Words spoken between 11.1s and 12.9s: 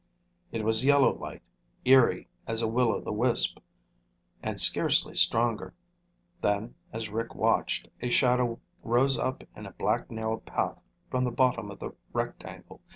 from the bottom of the rectangle.